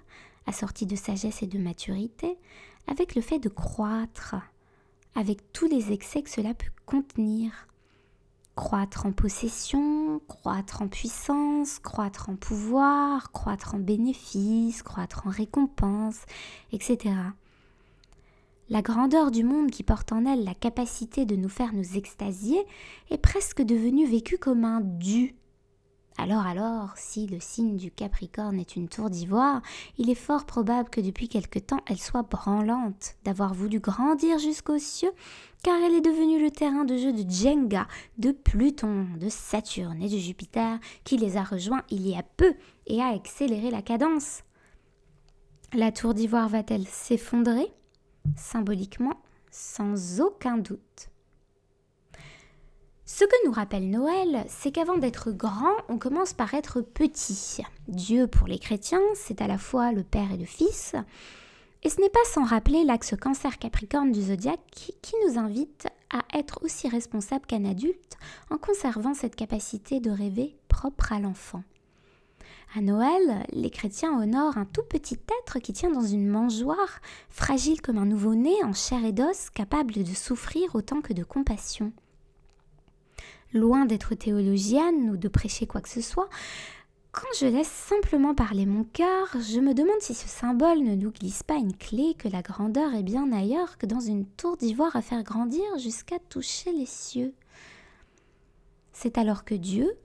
assorti 0.46 0.86
de 0.86 0.96
sagesse 0.96 1.42
et 1.42 1.46
de 1.46 1.58
maturité, 1.58 2.36
avec 2.86 3.14
le 3.14 3.22
fait 3.22 3.38
de 3.38 3.48
croître, 3.48 4.34
avec 5.14 5.52
tous 5.52 5.68
les 5.68 5.92
excès 5.92 6.22
que 6.22 6.30
cela 6.30 6.54
peut 6.54 6.70
contenir. 6.86 7.68
Croître 8.56 9.06
en 9.06 9.12
possession, 9.12 9.97
croître 10.28 10.82
en 10.82 10.88
puissance, 10.88 11.80
croître 11.80 12.28
en 12.28 12.36
pouvoir, 12.36 13.32
croître 13.32 13.74
en 13.74 13.78
bénéfice, 13.78 14.82
croître 14.82 15.26
en 15.26 15.30
récompense, 15.30 16.20
etc. 16.72 17.14
La 18.70 18.82
grandeur 18.82 19.30
du 19.30 19.42
monde 19.44 19.70
qui 19.70 19.82
porte 19.82 20.12
en 20.12 20.26
elle 20.26 20.44
la 20.44 20.54
capacité 20.54 21.24
de 21.24 21.36
nous 21.36 21.48
faire 21.48 21.72
nous 21.72 21.96
extasier 21.96 22.64
est 23.10 23.18
presque 23.18 23.62
devenue 23.62 24.06
vécue 24.06 24.38
comme 24.38 24.64
un 24.64 24.82
dû. 24.82 25.34
Alors 26.20 26.44
alors, 26.46 26.90
si 26.96 27.28
le 27.28 27.38
signe 27.38 27.76
du 27.76 27.92
Capricorne 27.92 28.58
est 28.58 28.74
une 28.74 28.88
tour 28.88 29.08
d'ivoire, 29.08 29.62
il 29.98 30.10
est 30.10 30.16
fort 30.16 30.46
probable 30.46 30.90
que 30.90 31.00
depuis 31.00 31.28
quelque 31.28 31.60
temps 31.60 31.80
elle 31.86 32.00
soit 32.00 32.24
branlante 32.24 33.14
d'avoir 33.22 33.54
voulu 33.54 33.78
grandir 33.78 34.40
jusqu'aux 34.40 34.80
cieux, 34.80 35.12
car 35.62 35.76
elle 35.80 35.94
est 35.94 36.00
devenue 36.00 36.42
le 36.42 36.50
terrain 36.50 36.84
de 36.84 36.96
jeu 36.96 37.12
de 37.12 37.30
Jenga, 37.30 37.86
de 38.18 38.32
Pluton, 38.32 39.06
de 39.16 39.28
Saturne 39.28 40.02
et 40.02 40.08
de 40.08 40.18
Jupiter, 40.18 40.80
qui 41.04 41.18
les 41.18 41.36
a 41.36 41.44
rejoints 41.44 41.84
il 41.88 42.04
y 42.04 42.16
a 42.16 42.24
peu 42.24 42.52
et 42.88 43.00
a 43.00 43.14
accéléré 43.14 43.70
la 43.70 43.82
cadence. 43.82 44.42
La 45.72 45.92
tour 45.92 46.14
d'ivoire 46.14 46.48
va-t-elle 46.48 46.88
s'effondrer? 46.88 47.72
Symboliquement, 48.36 49.22
sans 49.52 50.20
aucun 50.20 50.58
doute. 50.58 51.10
Ce 53.10 53.24
que 53.24 53.46
nous 53.46 53.52
rappelle 53.52 53.88
Noël, 53.88 54.44
c'est 54.48 54.70
qu'avant 54.70 54.98
d'être 54.98 55.30
grand, 55.30 55.72
on 55.88 55.96
commence 55.96 56.34
par 56.34 56.52
être 56.52 56.82
petit. 56.82 57.62
Dieu, 57.88 58.26
pour 58.26 58.46
les 58.46 58.58
chrétiens, 58.58 59.00
c'est 59.14 59.40
à 59.40 59.46
la 59.46 59.56
fois 59.56 59.92
le 59.92 60.04
Père 60.04 60.30
et 60.30 60.36
le 60.36 60.44
Fils. 60.44 60.94
Et 61.82 61.88
ce 61.88 62.02
n'est 62.02 62.10
pas 62.10 62.18
sans 62.26 62.44
rappeler 62.44 62.84
l'axe 62.84 63.14
cancer-capricorne 63.18 64.12
du 64.12 64.20
zodiaque 64.20 64.92
qui 65.00 65.14
nous 65.26 65.38
invite 65.38 65.88
à 66.10 66.20
être 66.36 66.62
aussi 66.62 66.86
responsable 66.86 67.46
qu'un 67.46 67.64
adulte 67.64 68.18
en 68.50 68.58
conservant 68.58 69.14
cette 69.14 69.36
capacité 69.36 70.00
de 70.00 70.10
rêver 70.10 70.54
propre 70.68 71.14
à 71.14 71.18
l'enfant. 71.18 71.62
À 72.76 72.82
Noël, 72.82 73.46
les 73.54 73.70
chrétiens 73.70 74.20
honorent 74.20 74.58
un 74.58 74.66
tout 74.66 74.84
petit 74.86 75.18
être 75.40 75.60
qui 75.60 75.72
tient 75.72 75.90
dans 75.90 76.02
une 76.02 76.28
mangeoire, 76.28 77.00
fragile 77.30 77.80
comme 77.80 77.96
un 77.96 78.04
nouveau-né 78.04 78.52
en 78.64 78.74
chair 78.74 79.02
et 79.02 79.12
d'os, 79.12 79.48
capable 79.48 79.94
de 79.94 80.14
souffrir 80.14 80.74
autant 80.74 81.00
que 81.00 81.14
de 81.14 81.24
compassion. 81.24 81.90
Loin 83.52 83.86
d'être 83.86 84.14
théologienne 84.14 85.10
ou 85.10 85.16
de 85.16 85.28
prêcher 85.28 85.66
quoi 85.66 85.80
que 85.80 85.88
ce 85.88 86.02
soit, 86.02 86.28
quand 87.10 87.28
je 87.40 87.46
laisse 87.46 87.68
simplement 87.68 88.34
parler 88.34 88.66
mon 88.66 88.84
cœur, 88.84 89.28
je 89.40 89.60
me 89.60 89.72
demande 89.72 90.00
si 90.00 90.14
ce 90.14 90.28
symbole 90.28 90.80
ne 90.80 90.94
nous 90.94 91.10
glisse 91.10 91.42
pas 91.42 91.56
une 91.56 91.76
clé 91.76 92.14
que 92.18 92.28
la 92.28 92.42
grandeur 92.42 92.94
est 92.94 93.02
bien 93.02 93.32
ailleurs 93.32 93.78
que 93.78 93.86
dans 93.86 94.00
une 94.00 94.26
tour 94.26 94.56
d'ivoire 94.56 94.94
à 94.94 95.02
faire 95.02 95.22
grandir 95.22 95.64
jusqu'à 95.78 96.18
toucher 96.18 96.70
les 96.72 96.86
cieux. 96.86 97.32
C'est 98.92 99.16
alors 99.16 99.44
que 99.44 99.54
Dieu, 99.54 99.96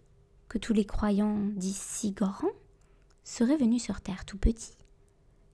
que 0.48 0.58
tous 0.58 0.74
les 0.74 0.86
croyants 0.86 1.38
disent 1.56 1.76
si 1.76 2.12
grand, 2.12 2.52
serait 3.24 3.58
venu 3.58 3.80
sur 3.80 4.02
Terre 4.02 4.26
tout 4.26 4.38
petit. 4.38 4.78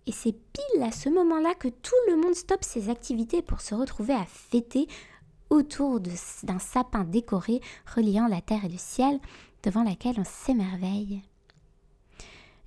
Et 0.05 0.11
c'est 0.11 0.33
pile 0.33 0.83
à 0.83 0.91
ce 0.91 1.09
moment-là 1.09 1.55
que 1.55 1.67
tout 1.67 1.95
le 2.07 2.15
monde 2.15 2.35
stoppe 2.35 2.63
ses 2.63 2.89
activités 2.89 3.41
pour 3.41 3.61
se 3.61 3.75
retrouver 3.75 4.13
à 4.13 4.25
fêter 4.25 4.87
autour 5.49 5.99
d'un 5.99 6.59
sapin 6.59 7.03
décoré 7.03 7.61
reliant 7.95 8.27
la 8.27 8.41
terre 8.41 8.65
et 8.65 8.69
le 8.69 8.77
ciel, 8.77 9.19
devant 9.63 9.83
laquelle 9.83 10.19
on 10.19 10.23
s'émerveille. 10.25 11.21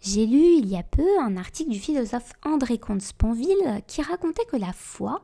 J'ai 0.00 0.26
lu 0.26 0.56
il 0.58 0.66
y 0.66 0.76
a 0.76 0.82
peu 0.82 1.06
un 1.20 1.36
article 1.36 1.70
du 1.70 1.78
philosophe 1.78 2.32
André 2.44 2.78
Comte-Sponville 2.78 3.82
qui 3.86 4.02
racontait 4.02 4.44
que 4.46 4.56
la 4.56 4.72
foi, 4.72 5.22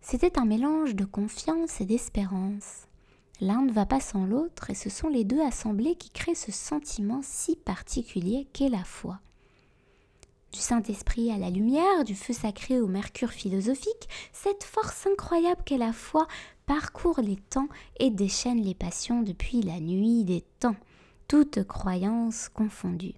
c'était 0.00 0.38
un 0.38 0.44
mélange 0.44 0.94
de 0.94 1.04
confiance 1.04 1.80
et 1.80 1.84
d'espérance. 1.84 2.86
L'un 3.40 3.62
ne 3.62 3.72
va 3.72 3.86
pas 3.86 4.00
sans 4.00 4.26
l'autre 4.26 4.70
et 4.70 4.74
ce 4.74 4.88
sont 4.88 5.08
les 5.08 5.24
deux 5.24 5.40
assemblés 5.40 5.96
qui 5.96 6.10
créent 6.10 6.34
ce 6.34 6.52
sentiment 6.52 7.20
si 7.22 7.56
particulier 7.56 8.46
qu'est 8.52 8.68
la 8.68 8.84
foi. 8.84 9.18
Du 10.52 10.58
Saint-Esprit 10.58 11.30
à 11.30 11.38
la 11.38 11.48
lumière, 11.48 12.04
du 12.04 12.16
feu 12.16 12.32
sacré 12.32 12.80
au 12.80 12.88
mercure 12.88 13.30
philosophique, 13.30 14.08
cette 14.32 14.64
force 14.64 15.06
incroyable 15.06 15.62
qu'est 15.64 15.78
la 15.78 15.92
foi 15.92 16.26
parcourt 16.66 17.20
les 17.20 17.36
temps 17.36 17.68
et 17.98 18.10
déchaîne 18.10 18.62
les 18.62 18.74
passions 18.74 19.22
depuis 19.22 19.62
la 19.62 19.78
nuit 19.78 20.24
des 20.24 20.44
temps, 20.58 20.76
toutes 21.28 21.64
croyances 21.64 22.48
confondues. 22.48 23.14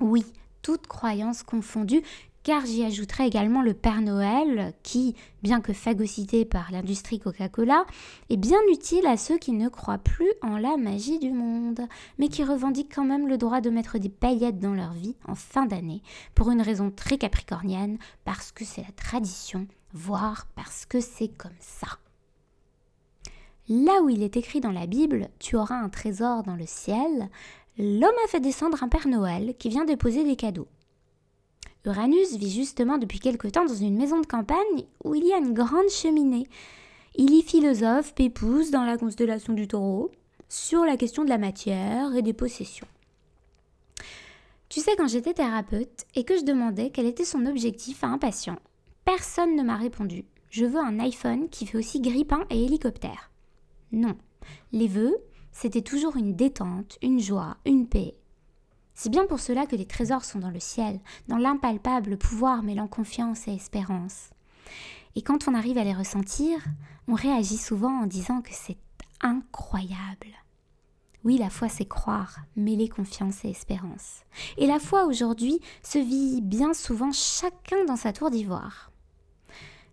Oui, 0.00 0.24
toutes 0.60 0.86
croyances 0.86 1.42
confondues, 1.42 2.02
car 2.44 2.66
j'y 2.66 2.84
ajouterai 2.84 3.26
également 3.26 3.62
le 3.62 3.72
Père 3.72 4.02
Noël, 4.02 4.74
qui, 4.82 5.16
bien 5.42 5.62
que 5.62 5.72
phagocyté 5.72 6.44
par 6.44 6.70
l'industrie 6.70 7.18
Coca-Cola, 7.18 7.86
est 8.28 8.36
bien 8.36 8.58
utile 8.70 9.06
à 9.06 9.16
ceux 9.16 9.38
qui 9.38 9.52
ne 9.52 9.70
croient 9.70 9.98
plus 9.98 10.30
en 10.42 10.58
la 10.58 10.76
magie 10.76 11.18
du 11.18 11.32
monde, 11.32 11.80
mais 12.18 12.28
qui 12.28 12.44
revendiquent 12.44 12.94
quand 12.94 13.04
même 13.04 13.28
le 13.28 13.38
droit 13.38 13.62
de 13.62 13.70
mettre 13.70 13.98
des 13.98 14.10
paillettes 14.10 14.60
dans 14.60 14.74
leur 14.74 14.92
vie 14.92 15.16
en 15.26 15.34
fin 15.34 15.64
d'année, 15.64 16.02
pour 16.34 16.50
une 16.50 16.60
raison 16.60 16.92
très 16.94 17.16
capricornienne, 17.16 17.96
parce 18.26 18.52
que 18.52 18.66
c'est 18.66 18.82
la 18.82 18.92
tradition, 18.92 19.66
voire 19.94 20.46
parce 20.54 20.84
que 20.84 21.00
c'est 21.00 21.28
comme 21.28 21.50
ça. 21.60 21.98
Là 23.70 24.02
où 24.02 24.10
il 24.10 24.22
est 24.22 24.36
écrit 24.36 24.60
dans 24.60 24.70
la 24.70 24.86
Bible, 24.86 25.30
tu 25.38 25.56
auras 25.56 25.76
un 25.76 25.88
trésor 25.88 26.42
dans 26.42 26.56
le 26.56 26.66
ciel, 26.66 27.30
l'homme 27.78 28.10
a 28.26 28.28
fait 28.28 28.40
descendre 28.40 28.82
un 28.82 28.88
Père 28.88 29.08
Noël 29.08 29.54
qui 29.58 29.70
vient 29.70 29.86
déposer 29.86 30.24
des 30.24 30.36
cadeaux. 30.36 30.68
Uranus 31.84 32.36
vit 32.36 32.50
justement 32.50 32.96
depuis 32.96 33.20
quelque 33.20 33.48
temps 33.48 33.66
dans 33.66 33.74
une 33.74 33.96
maison 33.96 34.20
de 34.20 34.26
campagne 34.26 34.84
où 35.04 35.14
il 35.14 35.26
y 35.26 35.32
a 35.32 35.38
une 35.38 35.52
grande 35.52 35.90
cheminée. 35.90 36.46
Il 37.14 37.32
y 37.34 37.42
philosophe, 37.42 38.14
pépouze 38.14 38.70
dans 38.70 38.84
la 38.84 38.96
constellation 38.96 39.52
du 39.52 39.68
taureau 39.68 40.10
sur 40.48 40.84
la 40.84 40.96
question 40.96 41.24
de 41.24 41.28
la 41.28 41.38
matière 41.38 42.14
et 42.14 42.22
des 42.22 42.32
possessions. 42.32 42.86
Tu 44.68 44.80
sais, 44.80 44.96
quand 44.96 45.08
j'étais 45.08 45.34
thérapeute 45.34 46.06
et 46.14 46.24
que 46.24 46.36
je 46.36 46.44
demandais 46.44 46.90
quel 46.90 47.06
était 47.06 47.24
son 47.24 47.46
objectif 47.46 48.02
à 48.02 48.08
un 48.08 48.18
patient, 48.18 48.58
personne 49.04 49.54
ne 49.54 49.62
m'a 49.62 49.76
répondu. 49.76 50.24
Je 50.50 50.64
veux 50.64 50.80
un 50.80 50.98
iPhone 51.00 51.48
qui 51.48 51.66
fait 51.66 51.78
aussi 51.78 52.00
grippin 52.00 52.44
et 52.50 52.64
hélicoptère. 52.64 53.30
Non. 53.92 54.16
Les 54.72 54.88
vœux, 54.88 55.16
c'était 55.52 55.82
toujours 55.82 56.16
une 56.16 56.34
détente, 56.34 56.98
une 57.02 57.20
joie, 57.20 57.56
une 57.66 57.86
paix, 57.86 58.14
c'est 58.94 59.10
bien 59.10 59.26
pour 59.26 59.40
cela 59.40 59.66
que 59.66 59.76
les 59.76 59.86
trésors 59.86 60.24
sont 60.24 60.38
dans 60.38 60.50
le 60.50 60.60
ciel, 60.60 61.00
dans 61.28 61.38
l'impalpable 61.38 62.16
pouvoir 62.16 62.62
mêlant 62.62 62.88
confiance 62.88 63.48
et 63.48 63.54
espérance. 63.54 64.30
Et 65.16 65.22
quand 65.22 65.48
on 65.48 65.54
arrive 65.54 65.78
à 65.78 65.84
les 65.84 65.92
ressentir, 65.92 66.58
on 67.08 67.14
réagit 67.14 67.58
souvent 67.58 68.02
en 68.02 68.06
disant 68.06 68.40
que 68.40 68.52
c'est 68.52 68.78
incroyable. 69.20 70.28
Oui, 71.24 71.38
la 71.38 71.48
foi, 71.48 71.68
c'est 71.68 71.86
croire, 71.86 72.40
mêler 72.54 72.88
confiance 72.88 73.44
et 73.44 73.50
espérance. 73.50 74.24
Et 74.58 74.66
la 74.66 74.78
foi 74.78 75.06
aujourd'hui 75.06 75.60
se 75.82 75.98
vit 75.98 76.42
bien 76.42 76.74
souvent 76.74 77.12
chacun 77.12 77.84
dans 77.86 77.96
sa 77.96 78.12
tour 78.12 78.30
d'ivoire. 78.30 78.90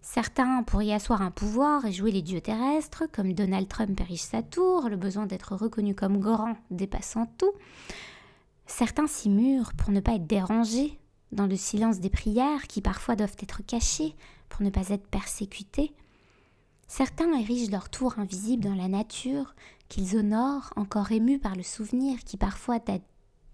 Certains 0.02 0.64
pourraient 0.64 0.88
y 0.88 0.94
asseoir 0.94 1.22
un 1.22 1.32
pouvoir 1.32 1.86
et 1.86 1.94
jouer 1.94 2.12
les 2.12 2.22
dieux 2.22 2.42
terrestres, 2.42 3.04
comme 3.14 3.34
Donald 3.34 3.68
Trump 3.68 3.98
érige 4.02 4.24
sa 4.24 4.42
tour, 4.42 4.90
le 4.90 4.98
besoin 4.98 5.26
d'être 5.26 5.56
reconnu 5.56 5.96
comme 5.96 6.20
grand 6.20 6.58
dépassant 6.70 7.28
tout. 7.38 7.54
Certains 8.74 9.06
s'y 9.06 9.30
murent 9.30 9.74
pour 9.74 9.92
ne 9.92 10.00
pas 10.00 10.14
être 10.14 10.26
dérangés 10.26 10.98
dans 11.34 11.46
le 11.46 11.58
silence 11.58 12.00
des 12.00 12.10
prières 12.10 12.68
qui 12.68 12.82
parfois 12.82 13.18
doivent 13.18 13.36
être 13.40 13.62
cachées 13.64 14.16
pour 14.48 14.62
ne 14.62 14.70
pas 14.70 14.90
être 14.90 15.08
persécutés. 15.08 15.94
Certains 16.88 17.38
érigent 17.38 17.70
leur 17.70 17.90
tour 17.90 18.18
invisible 18.18 18.64
dans 18.64 18.74
la 18.74 18.88
nature, 18.88 19.56
qu'ils 19.90 20.16
honorent, 20.16 20.72
encore 20.78 21.12
émus 21.12 21.38
par 21.38 21.56
le 21.56 21.64
souvenir 21.64 22.24
qui 22.24 22.38
parfois 22.38 22.80
date 22.80 23.04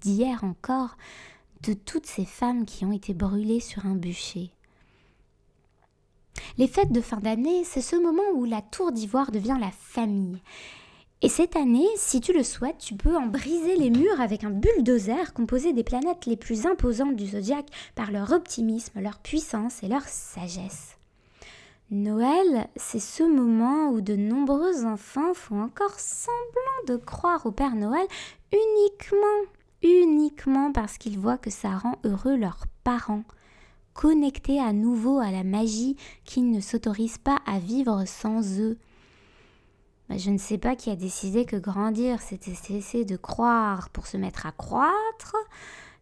d'hier 0.01 0.43
encore, 0.43 0.95
de 1.63 1.73
toutes 1.73 2.05
ces 2.05 2.25
femmes 2.25 2.65
qui 2.65 2.85
ont 2.85 2.93
été 2.93 3.15
brûlées 3.15 3.59
sur 3.59 3.87
un 3.87 3.95
bûcher. 3.95 4.51
Les 6.59 6.67
fêtes 6.67 6.91
de 6.91 7.01
fin 7.01 7.17
d'année, 7.17 7.63
c'est 7.63 7.81
ce 7.81 7.95
moment 7.95 8.35
où 8.35 8.45
la 8.45 8.61
tour 8.61 8.91
d'ivoire 8.91 9.31
devient 9.31 9.57
la 9.59 9.71
famille. 9.71 10.39
Et 11.21 11.29
cette 11.29 11.55
année, 11.55 11.87
si 11.95 12.21
tu 12.21 12.31
le 12.31 12.43
souhaites, 12.43 12.77
tu 12.77 12.95
peux 12.95 13.15
en 13.15 13.25
briser 13.25 13.75
les 13.75 13.89
murs 13.89 14.21
avec 14.21 14.43
un 14.43 14.51
bulldozer 14.51 15.33
composé 15.33 15.73
des 15.73 15.83
planètes 15.83 16.25
les 16.27 16.37
plus 16.37 16.65
imposantes 16.65 17.15
du 17.15 17.25
zodiaque 17.25 17.69
par 17.95 18.11
leur 18.11 18.31
optimisme, 18.31 18.99
leur 19.01 19.19
puissance 19.19 19.81
et 19.81 19.87
leur 19.87 20.03
sagesse. 20.03 20.97
Noël, 21.89 22.67
c'est 22.75 22.99
ce 22.99 23.23
moment 23.23 23.89
où 23.89 24.01
de 24.01 24.15
nombreux 24.15 24.85
enfants 24.85 25.33
font 25.33 25.61
encore 25.61 25.99
semblant 25.99 26.85
de 26.87 26.97
croire 26.97 27.45
au 27.45 27.51
Père 27.51 27.75
Noël 27.75 28.05
uniquement 28.51 29.47
uniquement 29.83 30.71
parce 30.71 30.97
qu'ils 30.97 31.19
voient 31.19 31.37
que 31.37 31.49
ça 31.49 31.77
rend 31.77 31.95
heureux 32.03 32.35
leurs 32.35 32.65
parents, 32.83 33.23
connectés 33.93 34.59
à 34.59 34.73
nouveau 34.73 35.19
à 35.19 35.31
la 35.31 35.43
magie 35.43 35.95
qu'ils 36.25 36.51
ne 36.51 36.61
s'autorisent 36.61 37.17
pas 37.17 37.39
à 37.45 37.59
vivre 37.59 38.03
sans 38.05 38.59
eux. 38.59 38.77
Bah, 40.09 40.17
je 40.17 40.29
ne 40.29 40.37
sais 40.37 40.57
pas 40.57 40.75
qui 40.75 40.89
a 40.89 40.95
décidé 40.95 41.45
que 41.45 41.57
grandir, 41.57 42.21
c'était 42.21 42.53
cesser 42.53 43.03
de 43.03 43.17
croire 43.17 43.89
pour 43.89 44.07
se 44.07 44.15
mettre 44.15 44.45
à 44.45 44.51
croître. 44.51 45.35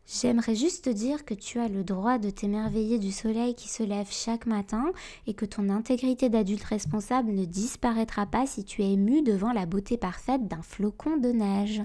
J'aimerais 0.08 0.54
juste 0.54 0.88
dire 0.88 1.26
que 1.26 1.34
tu 1.34 1.60
as 1.60 1.68
le 1.68 1.84
droit 1.84 2.20
de 2.20 2.30
t'émerveiller 2.30 3.00
du 3.00 3.12
soleil 3.12 3.56
qui 3.56 3.68
se 3.68 3.82
lève 3.82 4.08
chaque 4.12 4.46
matin 4.46 4.92
et 5.26 5.34
que 5.34 5.46
ton 5.46 5.70
intégrité 5.70 6.30
d'adulte 6.30 6.64
responsable 6.64 7.32
ne 7.32 7.46
disparaîtra 7.46 8.28
pas 8.28 8.46
si 8.46 8.64
tu 8.64 8.84
es 8.84 8.94
ému 8.94 9.24
devant 9.24 9.52
la 9.52 9.66
beauté 9.66 9.98
parfaite 9.98 10.48
d'un 10.48 10.62
flocon 10.62 11.18
de 11.18 11.30
neige. 11.30 11.82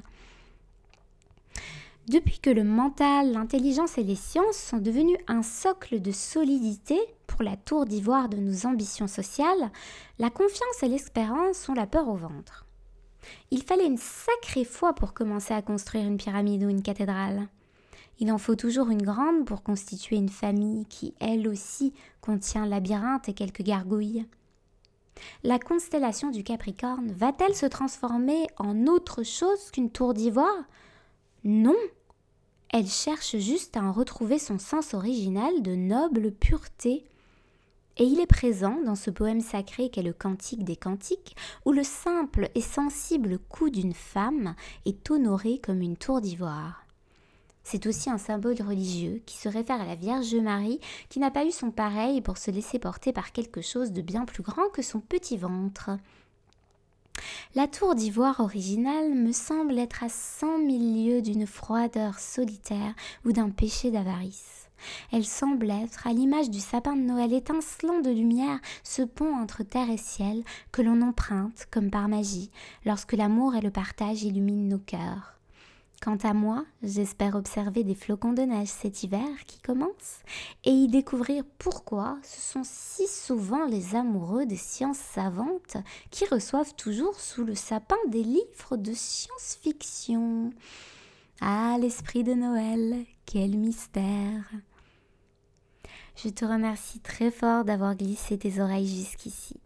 Depuis 2.11 2.41
que 2.41 2.51
le 2.51 2.65
mental, 2.65 3.31
l'intelligence 3.31 3.97
et 3.97 4.03
les 4.03 4.17
sciences 4.17 4.57
sont 4.57 4.79
devenus 4.79 5.19
un 5.29 5.45
socle 5.45 6.01
de 6.01 6.11
solidité 6.11 6.99
pour 7.29 7.45
la 7.45 7.57
tour 7.57 7.85
d'ivoire 7.85 8.29
de 8.29 8.37
nos 8.37 8.67
ambitions 8.67 9.07
sociales, 9.07 9.71
la 10.19 10.29
confiance 10.29 10.83
et 10.83 10.89
l'espérance 10.89 11.69
ont 11.69 11.75
la 11.75 11.87
peur 11.87 12.09
au 12.09 12.17
ventre. 12.17 12.67
Il 13.53 13.63
fallait 13.63 13.87
une 13.87 13.97
sacrée 13.97 14.65
foi 14.65 14.93
pour 14.93 15.15
commencer 15.15 15.55
à 15.55 15.63
construire 15.63 16.05
une 16.05 16.17
pyramide 16.17 16.65
ou 16.65 16.69
une 16.69 16.83
cathédrale. 16.83 17.47
Il 18.19 18.33
en 18.33 18.39
faut 18.39 18.57
toujours 18.57 18.91
une 18.91 19.03
grande 19.03 19.45
pour 19.45 19.63
constituer 19.63 20.17
une 20.17 20.31
famille 20.31 20.87
qui, 20.87 21.15
elle 21.21 21.47
aussi, 21.47 21.95
contient 22.23 22.67
labyrinthe 22.67 23.29
et 23.29 23.35
quelques 23.35 23.63
gargouilles. 23.63 24.27
La 25.45 25.61
constellation 25.61 26.33
du 26.33 26.43
Capricorne 26.43 27.13
va-t-elle 27.13 27.55
se 27.55 27.67
transformer 27.67 28.49
en 28.57 28.89
autre 28.89 29.23
chose 29.23 29.71
qu'une 29.71 29.93
tour 29.93 30.13
d'ivoire? 30.13 30.65
Non, 31.45 31.77
elle 32.73 32.87
cherche 32.87 33.37
juste 33.37 33.77
à 33.77 33.83
en 33.83 33.93
retrouver 33.93 34.39
son 34.39 34.59
sens 34.59 34.95
original 34.95 35.63
de 35.63 35.75
noble 35.75 36.31
pureté. 36.31 37.05
Et 37.97 38.05
il 38.05 38.21
est 38.21 38.27
présent 38.27 38.81
dans 38.87 38.95
ce 38.95 39.11
poème 39.11 39.41
sacré 39.41 39.91
qu'est 39.91 40.03
le 40.03 40.13
Cantique 40.13 40.65
des 40.65 40.77
Cantiques, 40.77 41.37
où 41.67 41.73
le 41.73 41.83
simple 41.83 42.49
et 42.55 42.61
sensible 42.61 43.39
cou 43.39 43.71
d'une 43.71 43.93
femme 43.93 44.55
est 44.87 45.11
honoré 45.11 45.59
comme 45.59 45.83
une 45.83 45.97
tour 45.97 46.21
d'ivoire. 46.21 46.87
C'est 47.65 47.87
aussi 47.87 48.09
un 48.09 48.19
symbole 48.19 48.63
religieux 48.63 49.21
qui 49.27 49.37
se 49.37 49.49
réfère 49.49 49.81
à 49.81 49.87
la 49.87 49.97
Vierge 49.97 50.35
Marie 50.37 50.81
qui 51.09 51.19
n'a 51.19 51.31
pas 51.31 51.45
eu 51.45 51.51
son 51.51 51.71
pareil 51.71 52.21
pour 52.21 52.39
se 52.39 52.51
laisser 52.51 52.79
porter 52.79 53.13
par 53.13 53.33
quelque 53.33 53.61
chose 53.61 53.93
de 53.93 54.01
bien 54.01 54.25
plus 54.25 54.43
grand 54.43 54.71
que 54.73 54.83
son 54.83 55.01
petit 55.01 55.37
ventre. 55.37 55.91
La 57.57 57.67
tour 57.67 57.97
d'ivoire 57.97 58.39
originale 58.39 59.13
me 59.13 59.33
semble 59.33 59.77
être 59.77 60.05
à 60.05 60.09
cent 60.09 60.57
mille 60.59 61.05
lieues 61.05 61.21
d'une 61.21 61.49
froideur 61.49 62.21
solitaire 62.21 62.95
ou 63.25 63.33
d'un 63.33 63.51
péché 63.51 63.91
d'avarice. 63.91 64.69
Elle 65.11 65.25
semble 65.25 65.69
être, 65.69 66.07
à 66.07 66.13
l'image 66.13 66.49
du 66.49 66.61
sapin 66.61 66.95
de 66.95 67.03
Noël 67.03 67.33
étincelant 67.33 67.99
de 67.99 68.11
lumière, 68.11 68.61
ce 68.85 69.03
pont 69.03 69.35
entre 69.35 69.65
terre 69.65 69.91
et 69.91 69.97
ciel 69.97 70.45
que 70.71 70.81
l'on 70.81 71.03
emprunte, 71.03 71.67
comme 71.73 71.91
par 71.91 72.09
magie, 72.09 72.53
lorsque 72.87 73.15
l'amour 73.15 73.57
et 73.57 73.61
le 73.61 73.73
partage 73.73 74.23
illuminent 74.23 74.69
nos 74.69 74.79
cœurs. 74.79 75.40
Quant 76.03 76.17
à 76.23 76.33
moi, 76.33 76.65
j'espère 76.83 77.35
observer 77.35 77.85
des 77.85 77.95
flocons 77.95 78.33
de 78.33 78.41
neige 78.41 78.69
cet 78.69 79.03
hiver 79.03 79.29
qui 79.47 79.61
commence 79.61 80.23
et 80.65 80.71
y 80.71 80.89
découvrir 80.89 81.45
pourquoi 81.59 82.19
ce 82.23 82.41
sont 82.41 82.63
si 82.65 83.07
souvent 83.07 83.67
les 83.67 83.95
amoureux 83.95 84.47
des 84.47 84.57
sciences 84.57 84.97
savantes 84.97 85.77
qui 86.11 86.25
reçoivent 86.25 86.75
toujours 86.75 87.21
sous 87.21 87.45
le 87.45 87.55
sapin 87.55 87.99
des 88.09 88.23
livres 88.23 88.79
de 88.79 88.95
science-fiction. 88.95 90.55
Ah, 91.43 91.77
l'esprit 91.79 92.25
de 92.25 92.33
Noël, 92.33 93.05
quel 93.27 93.59
mystère. 93.59 94.51
Je 96.17 96.31
te 96.31 96.47
remercie 96.47 97.01
très 97.01 97.31
fort 97.31 97.65
d'avoir 97.65 97.95
glissé 97.95 98.39
tes 98.39 98.59
oreilles 98.59 98.89
jusqu'ici. 98.89 99.61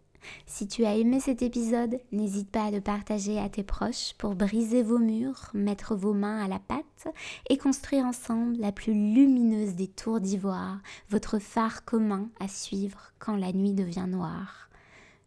Si 0.45 0.67
tu 0.67 0.85
as 0.85 0.95
aimé 0.95 1.19
cet 1.19 1.41
épisode, 1.41 1.99
n'hésite 2.11 2.49
pas 2.49 2.65
à 2.65 2.71
le 2.71 2.81
partager 2.81 3.39
à 3.39 3.49
tes 3.49 3.63
proches 3.63 4.13
pour 4.17 4.35
briser 4.35 4.83
vos 4.83 4.99
murs, 4.99 5.49
mettre 5.53 5.95
vos 5.95 6.13
mains 6.13 6.43
à 6.43 6.47
la 6.47 6.59
pâte 6.59 7.07
et 7.49 7.57
construire 7.57 8.05
ensemble 8.05 8.57
la 8.57 8.71
plus 8.71 8.93
lumineuse 8.93 9.75
des 9.75 9.87
tours 9.87 10.19
d'ivoire, 10.19 10.79
votre 11.09 11.39
phare 11.39 11.85
commun 11.85 12.29
à 12.39 12.47
suivre 12.47 13.13
quand 13.19 13.35
la 13.35 13.51
nuit 13.53 13.73
devient 13.73 14.07
noire. 14.07 14.69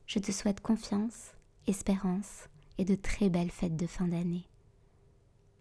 Je 0.07 0.19
te 0.19 0.33
souhaite 0.33 0.61
confiance, 0.61 1.33
espérance 1.67 2.49
et 2.79 2.85
de 2.85 2.95
très 2.95 3.29
belles 3.29 3.51
fêtes 3.51 3.77
de 3.77 3.87
fin 3.87 4.09
d'année. 4.09 4.47